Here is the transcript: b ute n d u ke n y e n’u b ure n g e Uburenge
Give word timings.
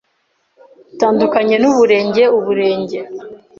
b 0.87 0.93
ute 1.01 1.07
n 1.11 1.15
d 1.19 1.21
u 1.25 1.27
ke 1.33 1.39
n 1.43 1.47
y 1.51 1.53
e 1.55 1.57
n’u 1.61 1.71
b 1.75 1.77
ure 1.83 1.97
n 2.05 2.07
g 2.13 2.15
e 2.23 2.25
Uburenge 2.37 2.99